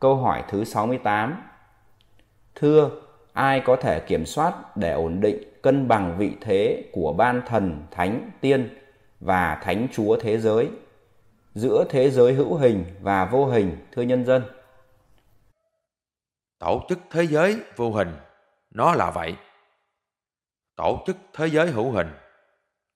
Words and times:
Câu 0.00 0.16
hỏi 0.16 0.44
thứ 0.48 0.64
68 0.64 1.42
Thưa, 2.54 2.90
ai 3.32 3.62
có 3.64 3.76
thể 3.76 4.00
kiểm 4.00 4.26
soát 4.26 4.76
để 4.76 4.92
ổn 4.92 5.20
định 5.20 5.60
cân 5.62 5.88
bằng 5.88 6.16
vị 6.18 6.36
thế 6.40 6.90
của 6.92 7.12
ban 7.12 7.42
thần, 7.46 7.86
thánh, 7.90 8.30
tiên 8.40 8.78
và 9.20 9.60
thánh 9.62 9.86
chúa 9.92 10.16
thế 10.20 10.38
giới 10.38 10.70
giữa 11.54 11.84
thế 11.88 12.10
giới 12.10 12.32
hữu 12.32 12.56
hình 12.56 12.84
và 13.00 13.24
vô 13.24 13.46
hình, 13.46 13.76
thưa 13.92 14.02
nhân 14.02 14.24
dân? 14.24 14.42
Tổ 16.58 16.82
chức 16.88 16.98
thế 17.10 17.26
giới 17.26 17.60
vô 17.76 17.92
hình, 17.92 18.16
nó 18.70 18.94
là 18.94 19.10
vậy. 19.10 19.36
Tổ 20.76 21.02
chức 21.06 21.16
thế 21.32 21.46
giới 21.46 21.66
hữu 21.66 21.90
hình, 21.90 22.08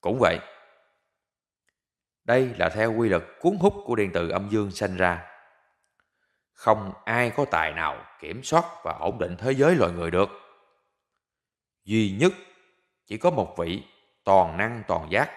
cũng 0.00 0.18
vậy. 0.20 0.38
Đây 2.24 2.50
là 2.58 2.68
theo 2.68 2.94
quy 2.94 3.08
luật 3.08 3.22
cuốn 3.40 3.56
hút 3.60 3.74
của 3.86 3.96
điện 3.96 4.10
từ 4.14 4.28
âm 4.28 4.48
dương 4.50 4.70
sanh 4.70 4.96
ra. 4.96 5.26
Không 6.60 6.92
ai 7.04 7.30
có 7.30 7.44
tài 7.44 7.72
nào 7.72 8.04
kiểm 8.20 8.42
soát 8.42 8.64
và 8.84 8.92
ổn 8.92 9.18
định 9.18 9.36
thế 9.38 9.52
giới 9.52 9.74
loài 9.74 9.92
người 9.92 10.10
được. 10.10 10.28
Duy 11.84 12.16
nhất 12.20 12.32
chỉ 13.06 13.16
có 13.16 13.30
một 13.30 13.58
vị 13.58 13.82
toàn 14.24 14.56
năng 14.56 14.82
toàn 14.88 15.10
giác. 15.10 15.30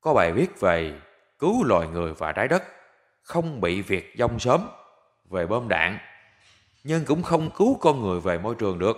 Có 0.00 0.14
bài 0.14 0.32
viết 0.32 0.60
về 0.60 1.00
cứu 1.38 1.64
loài 1.64 1.88
người 1.88 2.14
và 2.14 2.32
trái 2.32 2.48
đất 2.48 2.62
không 3.22 3.60
bị 3.60 3.82
việc 3.82 4.14
dông 4.18 4.38
sớm 4.38 4.68
về 5.30 5.46
bom 5.46 5.68
đạn, 5.68 5.98
nhưng 6.84 7.04
cũng 7.04 7.22
không 7.22 7.50
cứu 7.50 7.78
con 7.80 8.00
người 8.00 8.20
về 8.20 8.38
môi 8.38 8.54
trường 8.54 8.78
được. 8.78 8.96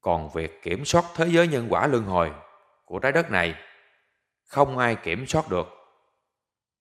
Còn 0.00 0.30
việc 0.34 0.62
kiểm 0.62 0.84
soát 0.84 1.04
thế 1.14 1.26
giới 1.26 1.48
nhân 1.48 1.66
quả 1.70 1.86
luân 1.86 2.04
hồi 2.04 2.32
của 2.84 2.98
trái 2.98 3.12
đất 3.12 3.30
này 3.30 3.54
không 4.44 4.78
ai 4.78 4.96
kiểm 4.96 5.26
soát 5.26 5.48
được 5.50 5.83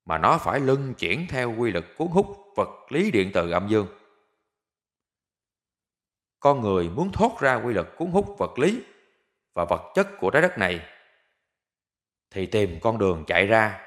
mà 0.05 0.17
nó 0.17 0.38
phải 0.38 0.59
luân 0.59 0.93
chuyển 0.93 1.27
theo 1.30 1.55
quy 1.57 1.71
luật 1.71 1.85
cuốn 1.98 2.07
hút 2.07 2.38
vật 2.55 2.91
lý 2.91 3.11
điện 3.11 3.31
từ 3.34 3.52
âm 3.52 3.67
dương. 3.67 3.88
Con 6.39 6.61
người 6.61 6.89
muốn 6.89 7.11
thoát 7.11 7.39
ra 7.39 7.55
quy 7.55 7.73
luật 7.73 7.88
cuốn 7.97 8.11
hút 8.11 8.36
vật 8.38 8.59
lý 8.59 8.83
và 9.53 9.66
vật 9.66 9.91
chất 9.95 10.08
của 10.19 10.30
trái 10.30 10.41
đất 10.41 10.58
này 10.58 10.86
thì 12.30 12.45
tìm 12.45 12.80
con 12.81 12.97
đường 12.97 13.23
chạy 13.28 13.47
ra, 13.47 13.81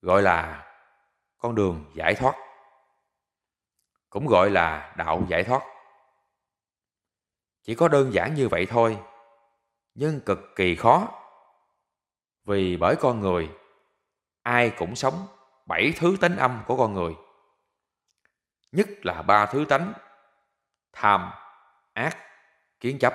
gọi 0.00 0.22
là 0.22 0.66
con 1.38 1.54
đường 1.54 1.90
giải 1.94 2.14
thoát, 2.14 2.34
cũng 4.10 4.26
gọi 4.26 4.50
là 4.50 4.94
đạo 4.96 5.26
giải 5.28 5.44
thoát. 5.44 5.62
Chỉ 7.62 7.74
có 7.74 7.88
đơn 7.88 8.12
giản 8.12 8.34
như 8.34 8.48
vậy 8.48 8.66
thôi, 8.70 8.98
nhưng 9.94 10.20
cực 10.20 10.38
kỳ 10.56 10.76
khó, 10.76 11.08
vì 12.44 12.76
bởi 12.76 12.96
con 12.96 13.20
người 13.20 13.50
ai 14.50 14.70
cũng 14.78 14.96
sống 14.96 15.26
bảy 15.66 15.92
thứ 15.96 16.16
tánh 16.20 16.36
âm 16.36 16.62
của 16.66 16.76
con 16.76 16.94
người. 16.94 17.14
Nhất 18.72 18.88
là 19.02 19.22
ba 19.22 19.46
thứ 19.46 19.64
tánh, 19.68 19.92
tham, 20.92 21.30
ác, 21.92 22.16
kiến 22.80 22.98
chấp. 22.98 23.14